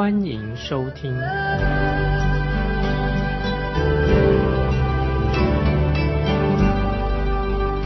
[0.00, 1.12] 欢迎收听。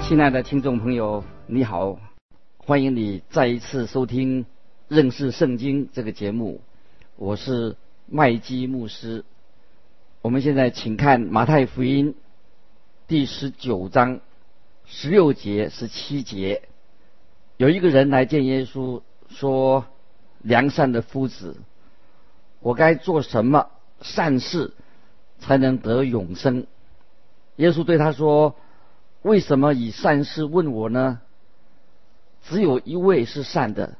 [0.04, 1.98] 亲爱的听众朋友，你好。
[2.58, 4.44] 欢迎你再一次收听
[4.86, 6.60] 《认识圣经》这个节目，
[7.16, 9.24] 我是麦基牧师。
[10.22, 12.14] 我们现在请看马太福音
[13.08, 14.20] 第十九章
[14.84, 16.62] 十六节、十七节。
[17.56, 19.84] 有一个人来见耶稣，说
[20.42, 21.56] ：“良善的夫子，
[22.64, 23.68] 我该做什么
[24.00, 24.72] 善事
[25.38, 26.66] 才能得永生？”
[27.56, 28.56] 耶稣对他说
[29.20, 31.20] ：“为什么以善事问我呢？”
[32.48, 33.96] 只有一位是善的，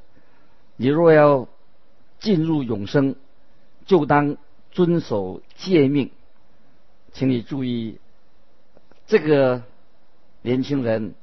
[0.77, 1.47] 你若要
[2.19, 3.15] 进入永生，
[3.85, 4.37] 就当
[4.71, 6.11] 遵守诫命。
[7.13, 7.99] 请你注意，
[9.07, 9.63] 这个
[10.41, 11.13] 年轻人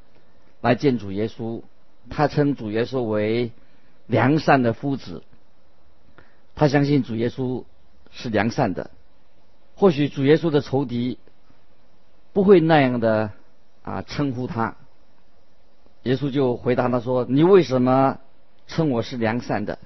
[0.60, 1.62] 来见主耶稣，
[2.08, 3.52] 他称主耶稣为
[4.06, 5.22] 良善的夫子，
[6.54, 7.64] 他相信主耶稣
[8.10, 8.90] 是良善的。
[9.74, 11.18] 或许主耶稣的仇敌
[12.32, 13.32] 不会那样的
[13.82, 14.76] 啊称呼他。
[16.02, 18.18] 耶稣就回答他说：“你为什么
[18.66, 19.78] 称我是良善的？”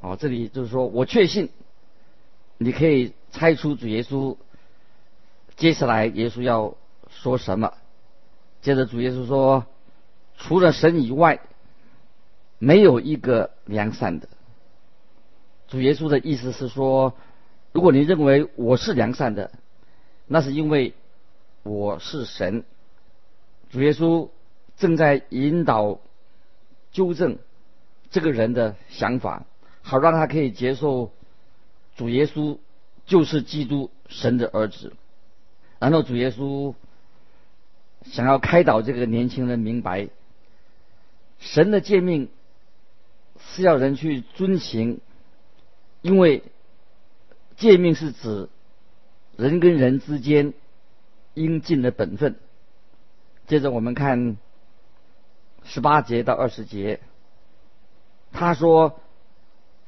[0.00, 1.50] 哦，这里就是说我确信，
[2.58, 4.36] 你可以猜出主耶稣
[5.56, 6.74] 接下来耶稣要
[7.08, 7.74] 说什么。
[8.62, 9.66] 接着主耶稣说
[10.36, 11.40] ：“除了神以外，
[12.58, 14.28] 没有一个良善的。”
[15.74, 17.16] 主耶稣的意思是说，
[17.72, 19.50] 如果你认为我是良善的，
[20.28, 20.94] 那是因为
[21.64, 22.62] 我是神。
[23.70, 24.28] 主耶稣。
[24.76, 26.00] 正在引导、
[26.90, 27.38] 纠正
[28.10, 29.46] 这个人的想法，
[29.82, 31.12] 好让他可以接受
[31.94, 32.58] 主耶稣
[33.06, 34.92] 就是基督神的儿子。
[35.78, 36.74] 然后主耶稣
[38.02, 40.08] 想要开导这个年轻人明白，
[41.38, 42.28] 神的诫命
[43.38, 44.98] 是要人去遵行，
[46.04, 46.42] 因为
[47.56, 48.50] 诫命是指
[49.38, 50.52] 人跟人之间
[51.32, 52.36] 应尽的本分。
[53.46, 54.36] 接着我们看。
[55.66, 57.00] 十八节到二十节，
[58.32, 59.00] 他说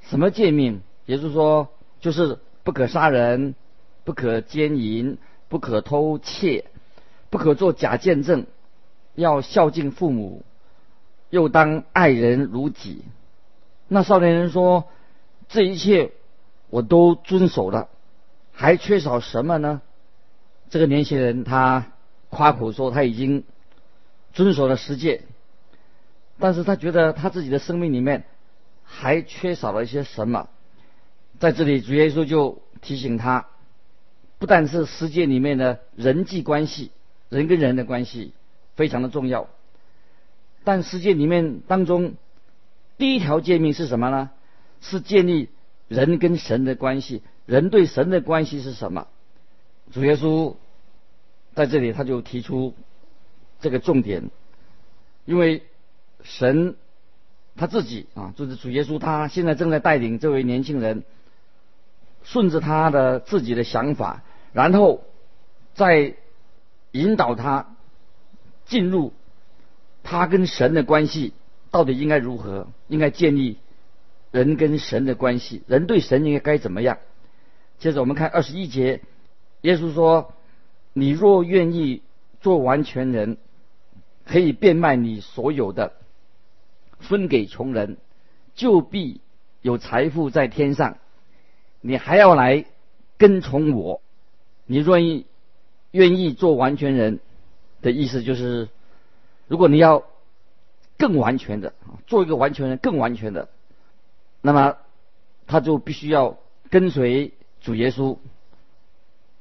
[0.01, 0.81] 什么诫命？
[1.05, 1.69] 也就是说，
[2.01, 3.55] 就是不可杀人，
[4.03, 5.19] 不可奸淫，
[5.51, 6.65] 不可偷窃，
[7.29, 8.47] 不可做假见证，
[9.15, 10.47] 要孝敬父母，
[11.29, 13.05] 又当爱人如己。
[13.87, 14.89] 那少年人说
[15.49, 16.13] ：“这一切
[16.71, 17.89] 我都遵守了，
[18.53, 19.83] 还缺少什么呢？”
[20.71, 21.93] 这个年轻人他
[22.31, 23.45] 夸口说他已经
[24.33, 25.23] 遵守了十诫。
[26.39, 28.25] 但是他觉得他自己的生命里面
[28.85, 30.51] 还缺少了一些什么，
[31.39, 33.47] 在这里主耶稣就提醒他，
[34.39, 36.91] 不但是世界里面的人际关系，
[37.31, 38.35] 人跟人的关系
[38.75, 39.49] 非常的重要，
[40.63, 42.17] 但世界里面当中
[42.99, 44.29] 第一条诫命是什么呢？
[44.81, 45.49] 是建立
[45.89, 49.07] 人跟神的关系，人对神的关系是什么？
[49.93, 50.57] 主耶稣
[51.55, 52.75] 在这里他就提出
[53.61, 54.31] 这个重点，
[55.25, 55.63] 因为。
[56.29, 56.75] 神
[57.55, 61.05] 他自己啊，就是主耶稣，他现在正在带领这位年轻人，
[62.25, 65.05] 顺着他的自己的想法，然后
[65.75, 66.17] 再
[66.91, 67.77] 引导他
[68.65, 69.13] 进入
[70.03, 71.33] 他跟神的关系
[71.71, 73.59] 到底应该如何，应该建立
[74.37, 76.99] 人跟神的关系，人对神应该该怎么样？
[77.79, 79.01] 接着我们看二十一节，
[79.63, 80.35] 耶稣说
[80.93, 82.03] ：“你若愿意
[82.43, 83.39] 做完全人，
[84.27, 85.95] 可以变卖你所有的。”
[87.01, 87.97] 分给穷人，
[88.55, 89.23] 就必
[89.63, 90.99] 有财富在天上。
[91.81, 92.67] 你还要来
[93.17, 94.03] 跟从我，
[94.67, 95.25] 你愿意
[95.93, 97.21] 愿意做完全人
[97.81, 98.69] 的意思就是，
[99.49, 100.05] 如果你要
[100.99, 101.73] 更完全的
[102.07, 103.49] 做一个完全人，更完全的，
[104.47, 104.77] 那么
[105.49, 106.39] 他就必须要
[106.71, 108.17] 跟随主耶稣，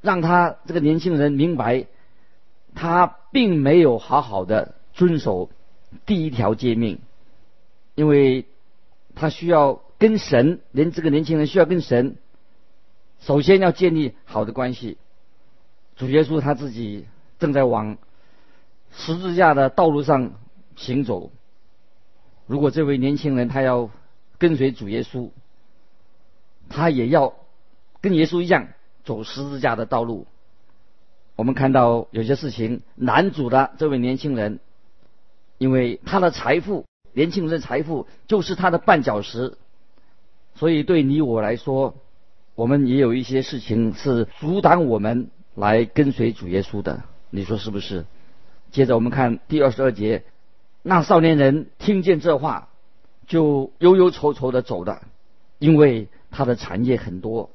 [0.01, 1.85] 让他这个年轻人明白，
[2.73, 5.51] 他并没有好好的遵守
[6.07, 6.97] 第一条诫命。
[7.93, 8.47] 因为
[9.13, 12.15] 他需要跟神，连这个年轻人需要跟神，
[13.19, 14.97] 首先要建立好的关系。
[15.97, 17.05] 主耶稣他自己
[17.37, 17.99] 正在往
[18.91, 20.33] 十字架的道路上
[20.75, 21.29] 行走。
[22.47, 23.91] 如果这位年轻人他要
[24.37, 25.29] 跟随主耶稣，
[26.69, 27.33] 他也要
[28.01, 28.67] 跟耶稣一样
[29.03, 30.27] 走十字架的道路。
[31.35, 34.59] 我们看到有些事情，男主的这位年轻人，
[35.57, 39.57] 因为他的财富，年轻人的财富就是他的绊脚石，
[40.55, 41.95] 所以对你我来说，
[42.55, 47.03] 我们也有一些事情是阻挡我们来跟随主耶稣的。
[47.29, 48.05] 你说是不是？
[48.71, 50.23] 接着我们看第二十二节，
[50.81, 52.69] 那少年人听见这话，
[53.27, 55.01] 就忧忧愁愁的走了，
[55.59, 57.49] 因为他的产业很多。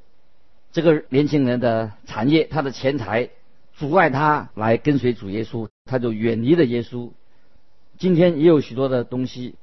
[0.73, 3.31] 这个年轻人的产业，他的钱财。
[3.77, 7.13] 阻碍他来跟随主耶稣，他就远离了耶稣。
[7.97, 9.55] 今天也有许多的东西，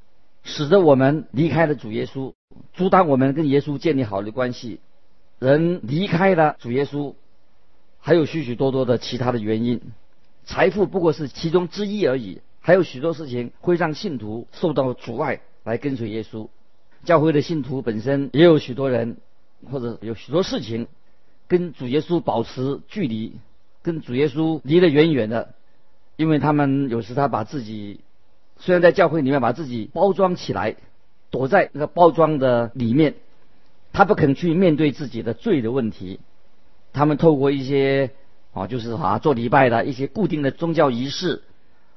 [0.44, 2.33] 使得我们离开了主耶稣，
[2.74, 4.80] 阻挡我们跟耶稣建立好的关系。
[5.38, 7.13] 人离开了主耶稣，
[8.00, 9.81] 还有许许多多的其他的原因，
[10.45, 12.42] 财富不过是其中之一而已。
[12.60, 16.48] 还有许多事情会让信徒受到阻碍来跟随耶稣。
[17.04, 19.18] 教会的信徒本身也有许多人，
[19.69, 20.88] 或者有许多事情
[21.50, 23.34] 跟主耶稣保持距离。
[23.84, 25.54] 跟主耶稣离得远远的，
[26.16, 28.00] 因为他们有时他把自己
[28.58, 30.75] 虽然在教会里面把自己包装起来，
[31.31, 33.16] 躲在那个包装的里面，
[33.94, 36.20] 他不肯去面对自己的罪的问题。
[36.94, 38.12] 他们透过一些
[38.54, 41.44] 啊，就是啊做礼拜的一些固定的宗教仪式，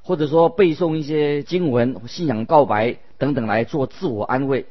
[0.02, 4.67] 或者说背诵一些经文、信仰告白等等来做自我安慰。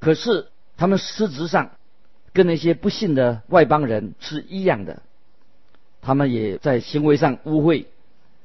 [0.00, 1.70] 可是他们实质上
[2.32, 5.02] 跟那些不信的外邦人是一样的。
[6.02, 7.86] 他们也在行为上污秽，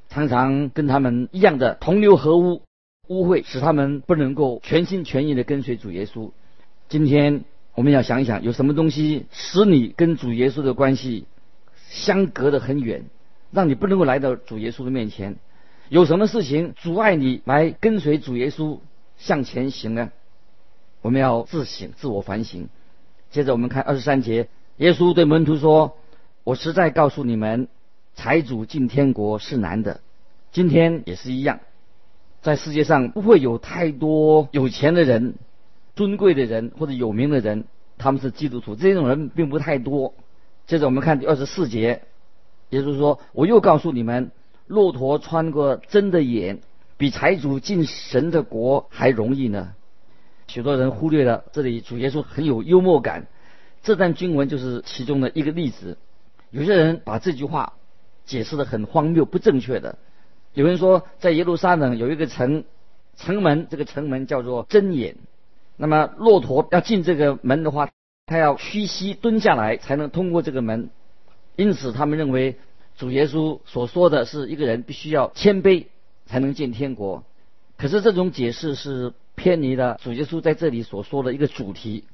[0.08, 2.62] 常常跟他们一样的同流合污，
[3.08, 6.30] 污秽使他们不能够全心全意的跟随主耶稣。
[6.88, 7.44] 今天
[7.74, 11.26] 我们要想一想，有什么东西使你跟主耶稣的关系
[11.90, 13.04] 相隔得很远，
[13.50, 15.36] 让你不能够来到主耶稣的面前？
[15.90, 18.78] 有什么事情阻碍你来跟随主耶稣
[19.18, 20.12] 向前行呢？
[21.02, 22.68] 我们要自省、自我反省。
[23.32, 25.96] 接着我们看二十三节，耶稣对门徒说。
[26.42, 27.68] 我实在告诉你们，
[28.14, 30.00] 财主进天国是难的。
[30.52, 31.60] 今天也是一样，
[32.40, 35.34] 在世界上不会有太多有钱的人、
[35.96, 37.64] 尊贵的人或者有名的人，
[37.98, 38.74] 他们是基督徒。
[38.74, 40.14] 这种人并不太多。
[40.66, 42.02] 接着我们看第二十四节，
[42.70, 44.30] 也就是说，我又告诉你们，
[44.70, 46.60] 骆驼穿过针的眼，
[46.96, 49.74] 比财主进神的国还容易呢。
[50.46, 53.26] 许多人忽略了这里，主耶稣很有幽默感。
[53.82, 55.98] 这段经文就是其中的一个例子。
[56.50, 57.72] 有些人把这句话
[58.24, 59.98] 解释的很荒谬、不正确的。
[60.54, 62.62] 有人说，在耶路撒冷有一个城
[63.16, 65.16] 城门，这个城门叫做睁眼。
[65.76, 67.88] 那么骆驼要进这个门的话，
[68.26, 70.90] 它要屈膝蹲下来才能通过这个门。
[71.56, 72.56] 因此，他们认为
[73.00, 75.86] 主耶稣所说的是一个人必须要谦卑
[76.26, 77.24] 才能进天国。
[77.76, 82.04] 可是这种解释是偏离了主耶稣在这里所说的一个主题。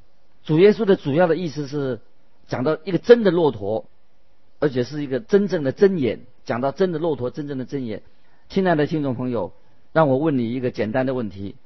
[0.44, 2.00] 主耶稣的主要的意思是
[2.48, 3.84] 讲到一个真的骆驼。
[4.58, 8.02] 而且是一个真正的真眼，讲到真的骆驼，真正的真眼。
[8.48, 9.52] 亲爱的听众朋友，
[9.92, 11.56] 让我问你一个简单的问题：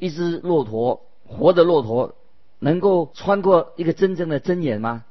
[0.00, 2.16] 一只骆驼，活的骆驼，
[2.58, 5.04] 能够穿过一个真正的真眼吗？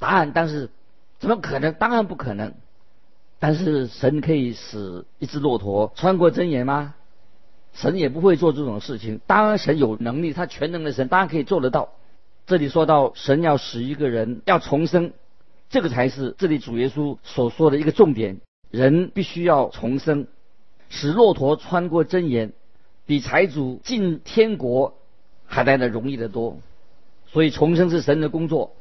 [0.00, 0.70] 答案当是
[1.20, 1.72] 怎么可能？
[1.74, 2.52] 当然不可能。
[3.40, 6.94] 但是神可以使一只骆驼穿过真眼吗？
[7.72, 9.20] 神也不会做这种事情。
[9.26, 11.88] 当然神有能力，他全能的神当然可以做得到。
[12.46, 15.12] 这里说到神要使一个人要重生。
[15.70, 18.40] 这个才是这里主耶稣所说的一个重点。
[18.70, 20.26] 人必须要重生，
[20.88, 22.52] 使骆驼穿过针眼，
[23.06, 24.94] 比财主进天国
[25.46, 26.58] 还来的容易得多。
[27.28, 28.74] 所以重生是神的工作，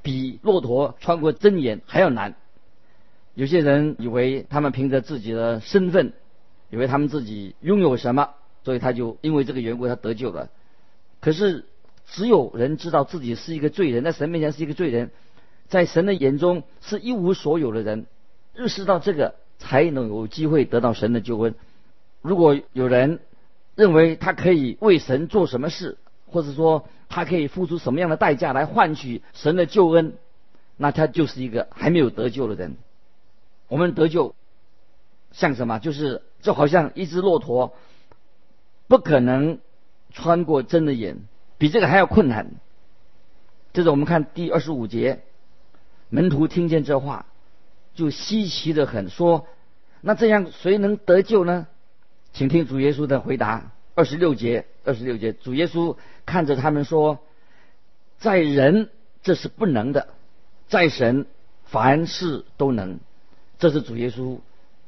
[0.00, 2.36] 比骆驼穿过针眼还要难。
[3.38, 6.12] 有些人以为他们凭着自己的身份，
[6.70, 8.30] 以为他们自己拥有什么，
[8.64, 10.50] 所以他就因为这个缘故他得救了。
[11.20, 11.64] 可是
[12.08, 15.12] 只有人知道自己是一个罪人，在神面前是一个罪人。
[15.68, 18.06] 在神的眼中是一无所有的人，
[18.56, 21.54] 认识到这个才能有机会得到神的救恩。
[22.22, 23.20] 如果有人
[23.76, 30.14] 认为他可以为神做什么事，或者说他可以付出什么样的代价来换取神的救恩，
[30.76, 32.76] 那他就是一个还没有得救的人。
[33.68, 34.34] 我们得救
[35.32, 35.78] 像什么？
[35.78, 37.74] 就是就好像一只骆驼
[38.86, 39.60] 不可能
[40.10, 41.18] 穿过针的眼，
[41.58, 42.52] 比这个还要困难。
[43.72, 45.22] 这是我们看第二十五节。
[46.10, 47.26] 门徒听见这话，
[47.94, 49.46] 就稀奇的很，说
[50.00, 51.66] ：“那这样谁能得救呢？”
[52.32, 53.72] 请听主耶稣的回答。
[53.94, 57.18] 二十六节，二十六节，主耶稣看着他们说
[58.18, 58.90] ：“在人
[59.22, 60.08] 这是不能的，
[60.68, 61.26] 在神
[61.64, 63.00] 凡事都能。”
[63.58, 64.38] 这是主耶稣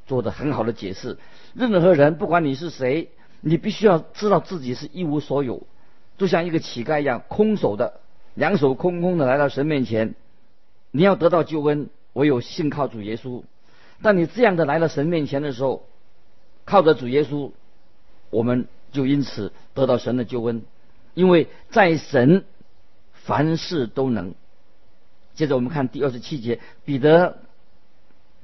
[0.07, 1.19] 做的很好的解释。
[1.55, 3.09] 任何人，不管你是谁，
[3.41, 5.67] 你必须要知道自己是一无所有，
[6.19, 8.01] 就像一个乞丐一样，空手的，
[8.35, 10.15] 两手空空的来到神面前。
[10.93, 13.43] 你要得到救恩，唯有信靠主耶稣。
[14.03, 15.87] 当你这样的来到神面前的时候，
[16.65, 17.51] 靠着主耶稣，
[18.31, 20.63] 我们就因此得到神的救恩，
[21.15, 22.45] 因为在神
[23.13, 24.35] 凡事都能。
[25.35, 27.39] 接着我们看第二十七节，彼得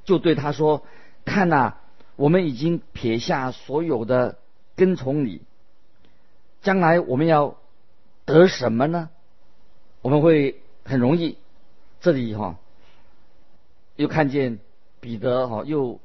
[0.06, 0.86] 就对他说
[1.26, 1.74] ：“看呐，
[2.16, 4.38] 我们已经撇下所有的
[4.74, 5.42] 跟从你，
[6.62, 7.56] 将来我们要
[8.24, 9.10] 得什么呢？
[10.00, 11.36] 我们会很容易。”
[12.00, 12.56] 这里哈，
[13.96, 14.60] 又看见
[15.00, 15.98] 彼得哈又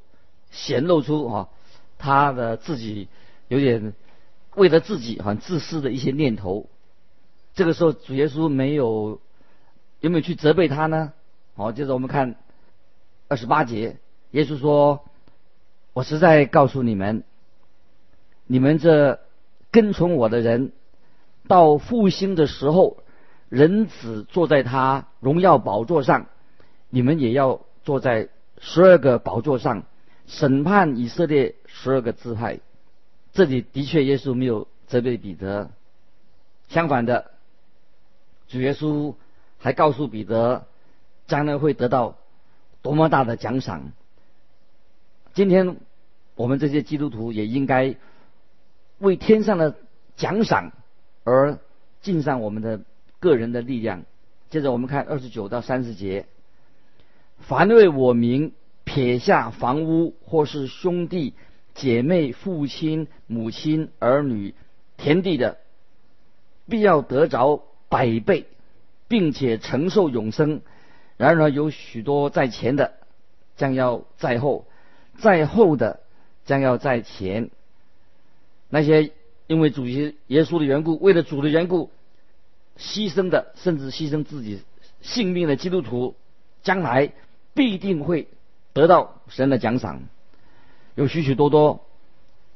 [0.49, 1.49] 显露出哈
[1.99, 3.07] 他的自己
[3.49, 3.93] 有点
[4.55, 6.67] 为了自己很自私的一些念头。
[7.53, 9.21] 这个时候主耶稣没有
[9.99, 11.13] 有没有去责备他呢？
[11.55, 12.35] 好，接着我们看
[13.31, 13.95] 二十八节，
[14.31, 15.05] 耶稣说
[15.93, 17.23] ：“我实在告诉你们，
[18.45, 19.21] 你们这
[19.71, 20.73] 跟从我的人，
[21.47, 22.97] 到复兴的时候。”
[23.47, 26.27] 人子坐在他荣耀宝座上，
[26.89, 29.83] 你们也要坐在十二个宝座上，
[30.25, 32.59] 审判以色列十二个支派。
[33.33, 35.69] 这里的确，耶稣没有责备彼得，
[36.69, 37.31] 相反的，
[38.47, 39.15] 主耶稣
[39.57, 40.65] 还告诉彼得，
[41.27, 42.15] 将来会得到
[42.81, 43.91] 多么大的奖赏。
[45.33, 45.77] 今天
[46.35, 47.95] 我们这些基督徒也应该
[48.99, 49.75] 为天上的
[50.15, 50.71] 奖赏
[51.23, 51.59] 而
[52.01, 52.81] 尽上我们的。
[53.21, 54.01] 个人的力量。
[54.49, 56.25] 接着我们看二十九到三十节：
[57.37, 61.35] 凡为我名撇下房屋，或是兄弟
[61.75, 64.55] 姐妹、父亲母亲、儿女、
[64.97, 65.59] 田地的，
[66.67, 68.47] 必要得着百倍，
[69.07, 70.61] 并且承受永生。
[71.21, 72.93] 然而有许多在前的，
[73.55, 74.65] 将要在后；
[75.19, 75.99] 在后的，
[76.45, 77.51] 将要在前。
[78.69, 79.11] 那些
[79.45, 81.91] 因为主耶耶稣的缘故，为了主的缘故。
[82.77, 84.63] 牺牲的，甚至牺牲自己
[85.01, 86.15] 性命的基督徒，
[86.63, 87.11] 将来
[87.53, 88.27] 必定会
[88.73, 90.01] 得到神的奖赏。
[90.95, 91.85] 有许许多多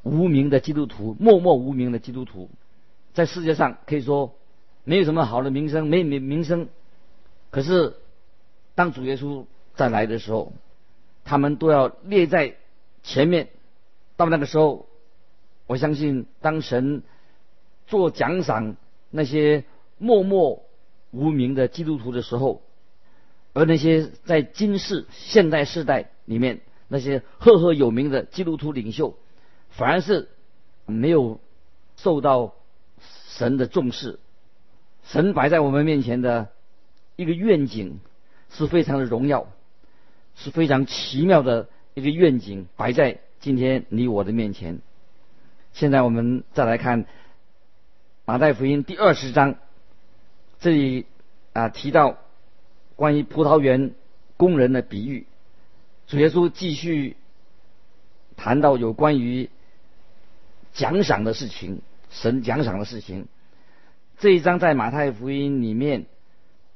[0.02, 2.50] 无名的基督徒，默默无名的基督徒，
[3.14, 4.34] 在世界上可以说
[4.84, 6.70] 没有什么好的名声，没名名声。
[7.52, 7.94] 可是
[8.76, 10.54] 当主耶稣再来的时候，
[11.24, 12.56] 他们都要列在
[13.02, 13.50] 前面。
[14.18, 14.88] 到那个时候，
[15.66, 17.02] 我相信当神
[17.88, 18.76] 做奖赏
[19.10, 19.64] 那些。
[19.98, 20.66] 默默
[21.12, 22.62] 无名的基督徒的时候，
[23.54, 29.18] 而那些在今世现代世代里面那些赫赫有名的基督徒领袖，
[29.70, 30.28] 反而是
[30.86, 31.40] 没有
[31.96, 32.56] 受到
[33.30, 34.20] 神的重视。
[35.06, 36.50] 神摆在我们面前的
[37.16, 38.02] 一个愿景
[38.58, 39.48] 是非常的荣耀，
[40.36, 44.80] 是非常奇妙的一个愿景，摆在今天你我的面前。
[45.74, 47.06] 现在我们再来看
[48.24, 49.56] 马太福音第二十章。
[50.58, 51.06] 这里
[51.52, 52.18] 啊提到
[52.96, 53.94] 关于葡萄园
[54.38, 55.28] 工人的比喻，
[56.08, 57.18] 主耶稣继续
[58.38, 59.50] 谈到有关于
[60.72, 63.28] 奖赏的事情，神奖赏的事情。
[64.18, 66.06] 这一章在马太福音里面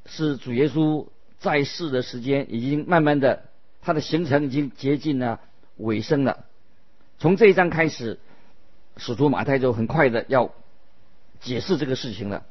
[0.06, 1.08] 是主耶稣
[1.40, 3.46] 在世的时间已经慢慢的，
[3.82, 5.40] 他的行程已经接近了
[5.78, 6.46] 尾声了。
[7.18, 8.20] 从这一章开始，
[8.98, 10.54] 使徒马太就很快的要
[11.40, 12.46] 解释这个事情了。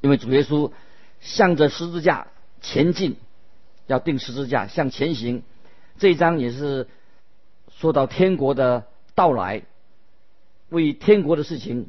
[0.00, 0.72] 因为主耶稣
[1.20, 2.26] 向着十字架
[2.60, 3.16] 前进，
[3.86, 5.42] 要定十字架向前行。
[5.98, 6.88] 这一章也是
[7.70, 9.62] 说到天国的到来，
[10.68, 11.88] 为天国的事情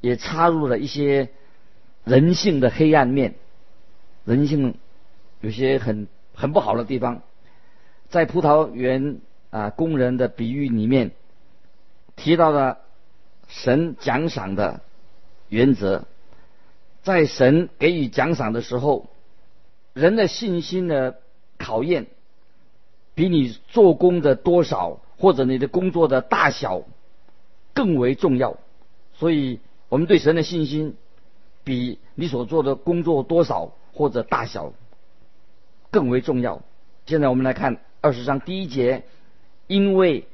[0.00, 1.30] 也插入了一些
[2.04, 3.34] 人性的黑暗面，
[4.24, 4.74] 人性
[5.42, 7.20] 有些很很不好的地方。
[8.08, 9.20] 在葡萄园
[9.50, 11.12] 啊工人的比喻里面
[12.16, 12.78] 提到了
[13.48, 14.80] 神奖赏的
[15.50, 16.04] 原则。
[17.02, 19.08] 在神给予奖赏的时候，
[19.92, 21.18] 人的信心的
[21.58, 22.06] 考验，
[23.16, 26.82] 比你做工的多少或者你的工作的大小
[27.74, 28.56] 更为重要。
[29.14, 29.58] 所以，
[29.88, 30.96] 我们对神的信心，
[31.64, 34.72] 比你所做的工作多少或者大小
[35.92, 36.62] 更为重要。
[37.06, 39.04] 现在我们来看二十章第一节，
[39.68, 40.26] 因为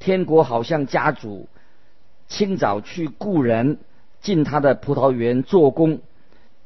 [0.00, 1.48] 天国好像家主
[2.26, 3.78] 清早去雇人
[4.20, 6.00] 进他的葡萄园做工。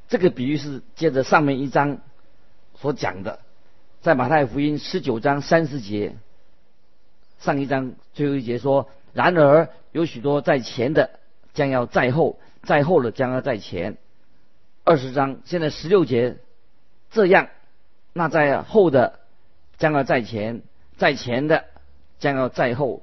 [0.09, 1.99] 这个比喻是接着上面一章
[2.77, 3.41] 所讲的，
[4.01, 6.15] 在马太福音十九章三十节，
[7.41, 11.19] 上一章最后一节说：“然而有许多在前的
[11.55, 13.97] 将要在后，在后的将要在前。”
[14.85, 16.37] 二十章现在十六节
[17.11, 17.49] 这样，
[18.17, 19.21] 那在后的
[19.77, 20.63] 将要在前，
[20.97, 21.67] 在前的
[22.19, 23.03] 将要在后，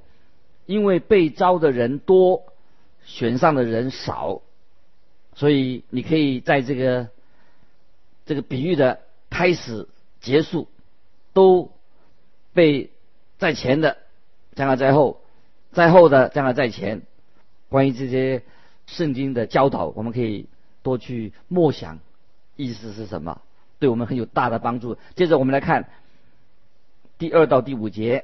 [0.65, 2.46] 因为被招的人多，
[3.05, 4.41] 选上的人少。
[5.36, 7.10] 所以你可以在这个
[8.25, 9.88] 这个比喻的开始
[10.20, 10.67] 结束，
[11.34, 11.70] 都
[12.53, 12.89] 被
[13.38, 13.98] 在前的
[14.55, 15.22] 将要在后，
[15.74, 17.03] 在后的将要在前。
[17.70, 18.41] 关于这些
[18.88, 20.48] 圣经的教导，我们可以
[20.82, 22.00] 多去默想，
[22.55, 23.41] 意思是什么，
[23.84, 24.98] 对我们很有大的帮助。
[25.13, 25.90] 接着我们来看
[27.18, 28.24] 第二到第五节，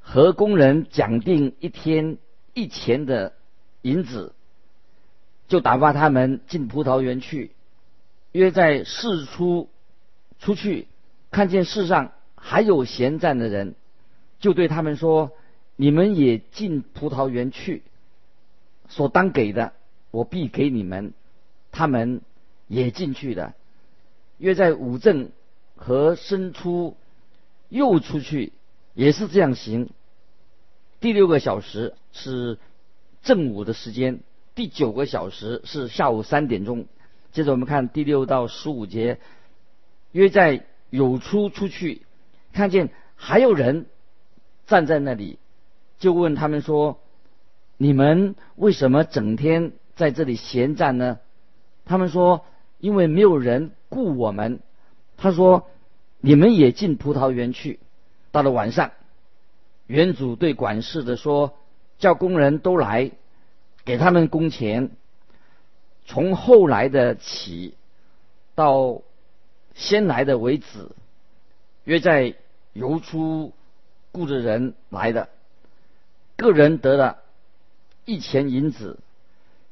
[0.00, 2.16] 和工人讲定一天
[2.54, 3.34] 一钱的
[3.82, 4.32] 银子，
[5.46, 7.50] 就打发他们进葡萄园去。
[8.32, 9.68] 约在市出
[10.38, 10.88] 出去，
[11.30, 13.74] 看见世上还有闲站的人，
[14.40, 15.32] 就对他们说
[15.76, 17.82] ：“你们也进葡萄园去。”
[18.88, 19.74] 所当给的，
[20.10, 21.12] 我必给你们。
[21.72, 22.22] 他们
[22.68, 23.52] 也进去的。
[24.38, 25.30] 约在五正
[25.76, 26.96] 和申出，
[27.68, 28.52] 又出去，
[28.94, 29.90] 也是这样行。
[31.00, 32.58] 第六个小时是
[33.22, 34.20] 正午的时间，
[34.54, 36.86] 第九个小时是下午三点钟。
[37.32, 39.20] 接着我们看第六到十五节，
[40.12, 42.02] 约在有出出去，
[42.52, 43.86] 看见还有人
[44.66, 45.38] 站在那里，
[45.98, 46.98] 就问他们说。
[47.80, 51.20] 你们为什么整天在这里闲站呢？
[51.84, 52.44] 他们说，
[52.80, 54.60] 因为没有人雇我们。
[55.16, 55.68] 他说，
[56.20, 57.80] 你们也进葡萄园去。
[58.30, 58.92] 到了晚上，
[59.86, 61.54] 园主对管事的说，
[61.98, 63.10] 叫工人都来，
[63.84, 64.90] 给他们工钱。
[66.06, 67.74] 从后来的起，
[68.54, 69.02] 到
[69.74, 70.90] 先来的为止，
[71.84, 72.34] 约在
[72.72, 73.52] 游出
[74.12, 75.28] 雇的人来的，
[76.36, 77.18] 个人得了。
[78.04, 78.98] 一钱银子，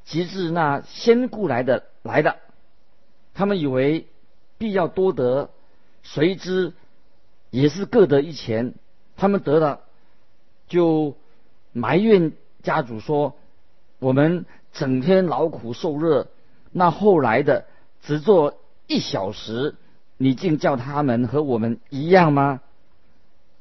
[0.05, 2.37] 及至那先雇来的来的，
[3.37, 4.07] 他们以为
[4.57, 5.51] 必要多得，
[6.01, 6.73] 谁知
[7.51, 8.73] 也是各得一钱。
[9.15, 9.81] 他们得了，
[10.67, 11.15] 就
[11.71, 13.35] 埋怨家主说
[13.99, 16.29] ：“我们整天劳苦受热，
[16.71, 17.67] 那后来的
[18.01, 19.75] 只做一小时，
[20.17, 22.61] 你竟叫他们和我们一样吗？”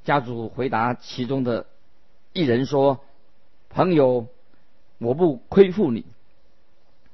[0.05, 1.67] 家主回答其中的
[2.33, 3.01] 一人说
[3.69, 4.27] ：“朋友。”
[4.99, 6.07] 我不亏负你，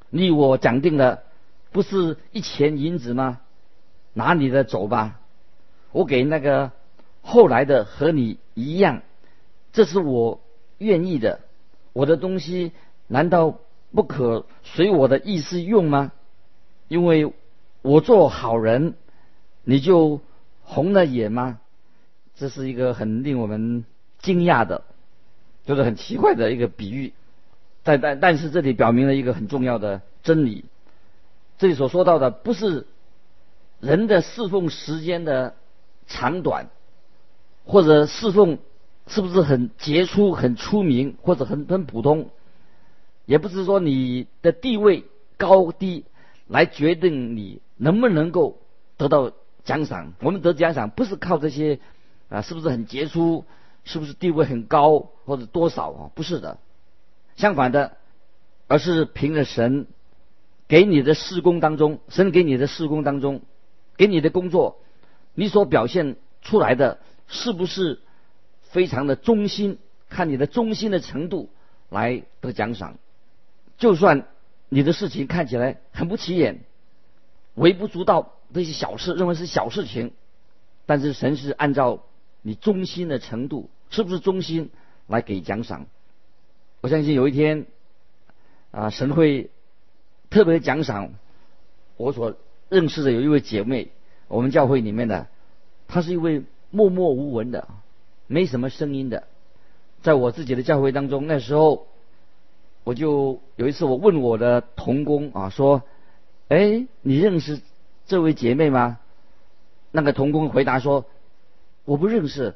[0.09, 1.25] 你我讲定了，
[1.73, 3.41] 不是一钱银子吗？
[4.15, 5.21] 拿你的走吧，
[5.91, 6.71] 我给那个
[7.23, 9.03] 后来的和你一样，
[9.73, 10.41] 这是我
[10.77, 11.41] 愿意的。
[11.95, 12.73] 我的东西
[13.07, 13.59] 难道
[13.95, 16.13] 不可随我的意思用吗？
[16.89, 17.33] 因为
[17.81, 18.95] 我做好人，
[19.65, 20.21] 你就
[20.63, 21.59] 红了眼吗？
[22.35, 23.85] 这是一个很令我们
[24.19, 24.83] 惊讶的，
[25.65, 27.13] 就是很奇怪的一个比喻。
[27.83, 30.65] 但但但是这里表明了一个很重要的真理，
[31.63, 32.89] 这里所说到的不是
[33.79, 35.55] 人的侍奉时间的
[36.09, 36.71] 长短，
[37.65, 38.59] 或者侍奉
[39.07, 42.31] 是不是很杰出、很出名，或者很很普通，
[43.27, 45.05] 也不是说你的地位
[45.37, 46.05] 高低
[46.49, 48.59] 来决定你能不能够
[48.97, 49.31] 得到
[49.63, 50.15] 奖赏。
[50.21, 51.79] 我们得奖赏不是靠这些
[52.29, 53.45] 啊，是不是很杰出，
[53.85, 56.11] 是不是地位很高或者多少啊？
[56.17, 56.59] 不是的。
[57.37, 57.99] 相反的，
[58.67, 59.87] 而是凭着神
[60.69, 63.43] 给你的施工当中，神给你的施工当中，
[63.97, 64.81] 给你的工作，
[65.35, 66.99] 你所表现出来的
[67.29, 68.01] 是不是
[68.63, 69.79] 非常的忠心？
[70.09, 71.49] 看你的忠心的程度
[71.89, 72.99] 来得奖赏。
[73.79, 74.27] 就算
[74.69, 76.61] 你的事情看起来很不起眼、
[77.55, 80.13] 微不足道这些小事，认为是小事情，
[80.85, 82.05] 但是神是按照
[82.43, 84.71] 你忠心的程度，是不是忠心
[85.07, 85.87] 来给奖赏？
[86.83, 87.67] 我相信有一天，
[88.71, 89.51] 啊，神会
[90.33, 91.11] 特别奖赏
[91.99, 92.35] 我所
[92.71, 93.91] 认识的有一位姐妹，
[94.29, 95.27] 我们教会里面的，
[95.89, 97.69] 她是一位默默无闻的，
[98.27, 99.25] 没什么声音的，
[100.03, 101.87] 在我自己的教会当中，那时候
[102.83, 105.83] 我就有一次我问我的童工啊说，
[106.49, 107.61] 哎，你认识
[108.07, 108.99] 这位姐妹吗？
[109.91, 111.05] 那个童工回答说，
[111.85, 112.55] 我不认识，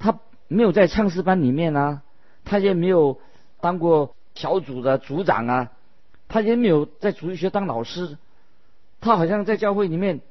[0.00, 0.18] 她
[0.48, 2.02] 没有在唱诗班里面啊。
[2.44, 3.20] 他也没有
[3.60, 5.70] 当过小组的组长啊，
[6.32, 8.16] 他也没有在主日学当老师，
[9.02, 10.22] 他好像在教会里面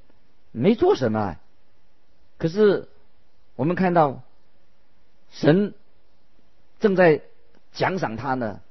[0.51, 1.37] 没做什么。
[2.39, 2.89] 可是
[3.55, 4.23] 我们看到
[5.29, 5.75] 神
[6.79, 7.21] 正在
[7.71, 8.61] 奖赏他呢。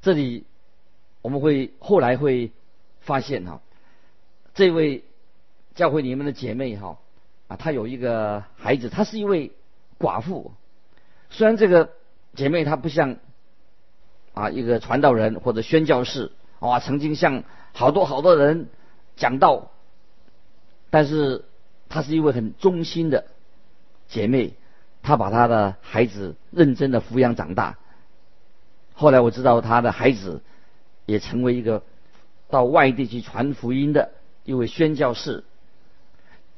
[0.00, 0.46] 这里
[1.20, 2.52] 我们会后来会
[3.00, 3.60] 发现哈，
[4.54, 5.04] 这位
[5.74, 6.98] 教会里面的姐妹哈
[7.48, 9.52] 啊，她有一个孩子，她是一位
[9.98, 10.52] 寡妇，
[11.28, 11.90] 虽然这个。
[12.34, 13.16] 姐妹，她不像
[14.38, 18.68] 啊一个传道人或者宣教士啊，曾经向好多好多人
[19.16, 19.72] 讲道，
[20.90, 21.44] 但是
[21.88, 23.24] 她是一位很忠心的
[24.08, 24.54] 姐妹，
[25.02, 27.78] 她把她的孩子认真的抚养长大。
[28.92, 30.40] 后来我知道她的孩子
[31.04, 31.82] 也成为一个
[32.48, 34.12] 到外地去传福音的
[34.44, 35.42] 一位宣教士。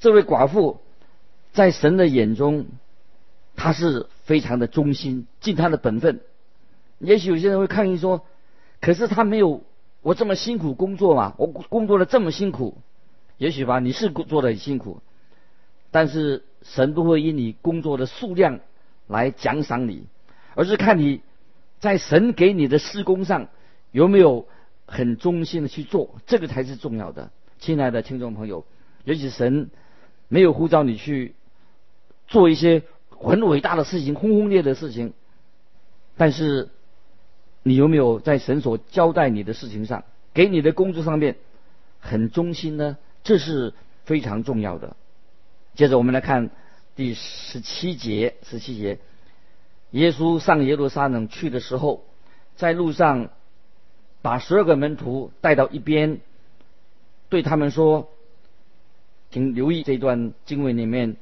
[0.00, 0.80] 这位寡妇
[1.52, 2.66] 在神的眼中，
[3.56, 6.20] 她是非常的忠心，尽她的本分。
[7.00, 8.24] 也许有些人会抗议说
[8.80, 9.64] ：“可是他没有
[10.02, 11.34] 我这么辛苦工作嘛？
[11.36, 12.78] 我工作的这么辛苦，
[13.36, 15.00] 也许吧，你是做的很辛苦，
[15.90, 18.60] 但是神不会因你工作的数量
[19.08, 20.04] 来奖赏你，
[20.54, 21.22] 而是看你
[21.80, 23.48] 在神给你的施工上
[23.90, 24.46] 有没有
[24.86, 28.64] 很忠心的去做，这个才是重要的。”亲爱的听众朋友，
[29.04, 29.70] 也许神。
[30.32, 31.34] 没有呼召你去
[32.28, 35.12] 做一些很伟大的事情、轰轰烈的事情，
[36.16, 36.68] 但是
[37.62, 41.36] 你有没有在神所交代你的事情上、给你的工作上面
[41.98, 42.96] 很忠心呢？
[43.22, 44.96] 这是非常重要的。
[45.74, 46.50] 接着我们来看
[46.96, 48.98] 第十七节，十七节，
[49.90, 52.04] 耶稣上耶路撒冷去的时候，
[52.56, 53.30] 在路上
[54.22, 56.20] 把十二个门徒带到一边，
[57.28, 58.10] 对他们说。
[59.32, 61.16] 请留意这段经文里面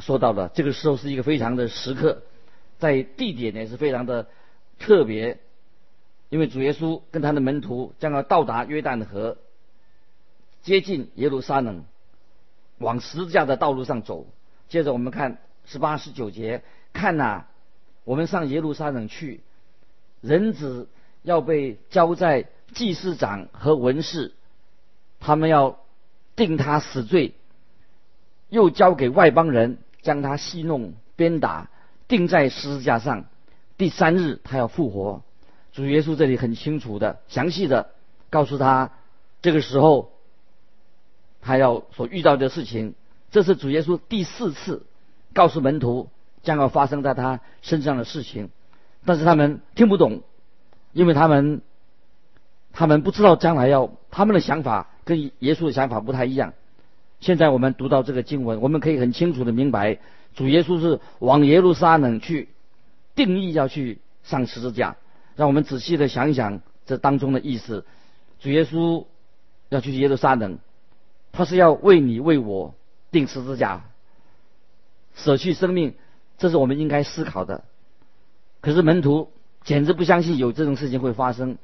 [0.00, 2.22] 说到的，这个时候是一个非常的时刻，
[2.78, 4.28] 在地点也是非常的
[4.78, 5.38] 特别，
[6.30, 9.36] 因为主耶稣跟他的门徒将要到达约旦河，
[10.62, 11.84] 接近耶路撒冷，
[12.78, 14.26] 往十字架的道路上走。
[14.68, 16.62] 接着我们看十八、十九节，
[16.92, 17.46] 看呐，
[18.04, 19.40] 我们上耶路撒冷去，
[20.20, 20.88] 人子
[21.22, 24.32] 要被交在祭司长和文士，
[25.18, 25.80] 他们要
[26.36, 27.34] 定他死罪。
[28.48, 31.68] 又交给外邦人，将他戏弄、鞭打，
[32.08, 33.24] 钉在十字架上。
[33.76, 35.22] 第三日，他要复活。
[35.80, 37.88] 主耶稣这里很清楚的、详细的
[38.28, 38.90] 告诉他，
[39.40, 40.12] 这个时候
[41.40, 42.94] 他要所遇到的事情。
[43.30, 44.84] 这是主耶稣第四次
[45.32, 46.10] 告诉门徒
[46.42, 48.50] 将要发生在他身上的事情，
[49.06, 50.20] 但是他们听不懂，
[50.92, 51.62] 因为他们
[52.72, 56.52] 他们不知道将来要他们的想法跟耶稣的想法不太一样。
[57.20, 59.98] 现在我们读到这个经文，我们可以很清楚的明白，
[60.34, 62.50] 主耶稣是往耶路撒冷去，
[63.14, 64.96] 定义要去上十字架。
[65.40, 67.86] 让我们仔细的想一想这当中的意思。
[68.40, 69.06] 主耶稣
[69.70, 70.58] 要去耶路撒冷，
[71.32, 72.74] 他是要为你为我
[73.10, 73.86] 定十字架，
[75.14, 75.94] 舍去生命，
[76.36, 77.64] 这是我们应该思考的。
[78.60, 79.30] 可是门徒
[79.64, 81.56] 简直不相信有这种事情会发生。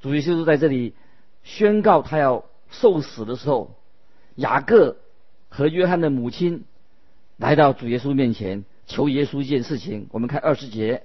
[0.00, 0.94] 主耶稣在这里
[1.42, 3.74] 宣告他要受死的时候。
[4.36, 4.96] 雅各
[5.48, 6.64] 和约翰的母亲
[7.36, 10.06] 来到主耶稣面前，求耶稣一件事情。
[10.12, 11.02] 我们看二十节，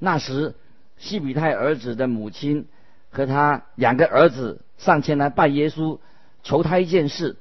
[0.00, 0.56] 那时
[1.00, 2.68] 西比泰儿子的母亲
[3.10, 5.98] 和他两个儿子上前来拜耶稣，
[6.44, 7.36] 求他一件事。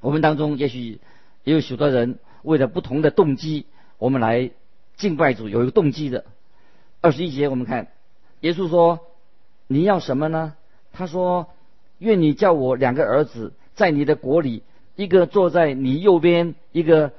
[0.00, 1.00] 我们当中也许
[1.44, 3.64] 也有许多人为了不同的动机，
[3.96, 4.50] 我们来
[4.96, 6.26] 敬拜主，有一个动机的。
[7.00, 7.88] 二十一节我们看，
[8.40, 9.00] 耶稣说
[9.66, 10.54] ：“你要什么呢？”
[10.92, 11.48] 他说
[11.98, 14.62] ：“愿你叫我两个儿子。”在你的国里，
[14.96, 17.12] 一个坐在你右边，一个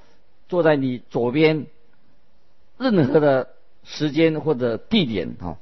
[0.47, 1.65] 坐在你左边。
[2.77, 3.49] 任何的
[3.83, 5.57] 时间或者地点啊，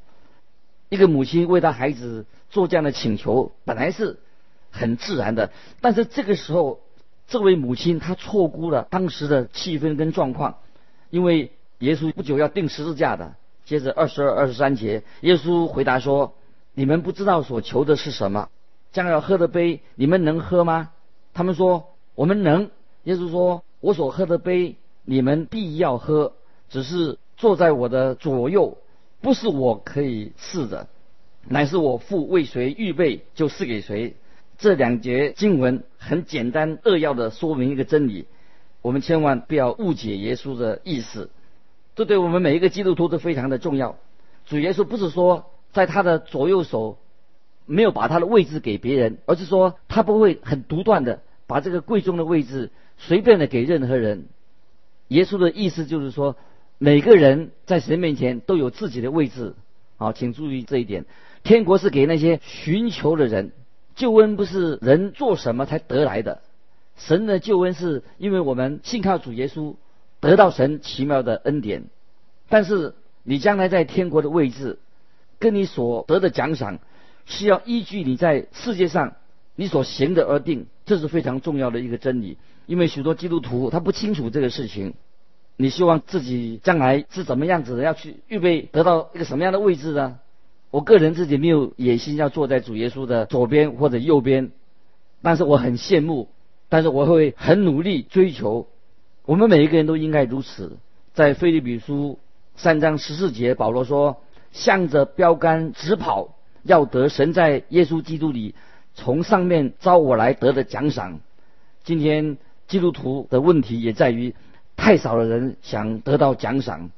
[0.90, 4.20] 一个母亲为她孩子做这样的请求，本来是
[4.72, 5.52] 很自然的。
[5.82, 6.80] 但是这个时候，
[7.28, 10.58] 这位母亲她错估了当时的气氛跟状况，
[11.10, 13.36] 因为耶稣不久要定十字架的。
[13.64, 16.34] 接着二十二、二十三节，耶稣回答说
[16.74, 18.50] ：“你们不知道所求的是什么。”
[18.92, 20.92] 将要喝的杯，你们能喝吗？
[21.34, 22.70] 他们说我们能。
[23.04, 26.34] 耶稣说：“我所喝的杯，你们必要喝，
[26.70, 28.78] 只是坐在我的左右，
[29.20, 30.88] 不是我可以试的，
[31.48, 34.16] 乃是我父为谁预备，就赐给谁。”
[34.60, 38.28] 这两节经文很简单扼要的说明一个真理，
[38.84, 41.32] 我们千万不要误解耶稣的意思。
[41.96, 43.98] 这对我们每一个基督徒都非常的重要。
[44.46, 46.98] 主耶稣不是说在他的左右手。
[47.68, 54.26] 没有把他的位置给别人，而是说他不会很独断的把这个贵重的位置随便的给任何人。
[55.08, 56.36] 耶稣的意思就是说，
[56.84, 59.54] 每个人在神面前都有自己的位置。
[59.98, 61.06] 好，请注意这一点。
[61.44, 63.52] 天国是给那些寻求的人，
[63.94, 66.42] 救恩不是人做什么才得来的。
[66.98, 69.76] 神的救恩是因为我们信靠主耶稣，
[70.22, 71.84] 得到神奇妙的恩典。
[72.50, 74.80] 但是你将来在天国的位置，
[75.38, 76.80] 跟你所得的奖赏。
[77.28, 79.18] 是要依据你在世界上
[79.54, 82.40] 你所行的而定，这是非常重要的一个真理。
[82.66, 84.96] 因为许多基督徒他不清楚这个事情。
[85.62, 87.84] 你希望自己将来是怎么样子的？
[87.84, 90.18] 要去预备得到一个什么样的位置呢？
[90.72, 94.52] 我个人自己没有野心要坐在主耶稣的左边或者右边，
[95.22, 96.30] 但是我很羡慕，
[96.68, 98.68] 但是我会很努力追求。
[99.26, 100.78] 我们每一个人都应该如此。
[101.14, 102.18] 在腓立比书
[102.56, 108.56] 三章十四节，保罗说：“向着标杆直跑。”要得神在耶稣基督里
[108.94, 111.20] 从上面招我来得的奖赏。
[111.84, 114.36] 今天基督徒的问题也在于
[114.82, 116.90] 太少的人想得到奖赏。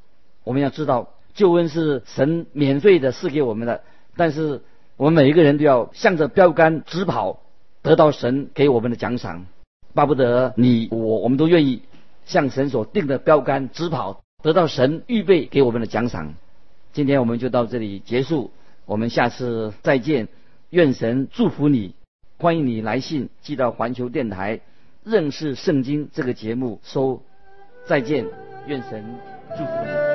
[0.45, 3.81] 我们要知道，救恩是神免费的赐给我们的，
[4.15, 4.61] 但是
[4.95, 7.41] 我们每一个人都要向着标杆直跑，
[7.81, 9.45] 得到神给我们的奖赏。
[9.93, 11.81] 巴不得你我，我们都愿意
[12.23, 16.35] 向神所定的标杆直跑，得到神预备给我们的奖赏。
[16.93, 18.51] 今天我们就到这里结束，
[18.85, 20.29] 我们下次再见。
[20.69, 21.95] 愿神祝福你，
[22.37, 24.61] 欢迎你来信寄到环球电台
[25.03, 27.21] 认识圣经这个节目收。
[27.85, 28.25] 再见，
[28.65, 29.03] 愿神
[29.57, 30.12] 祝福你。